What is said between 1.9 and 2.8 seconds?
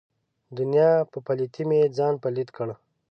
ځان پلیت کړ.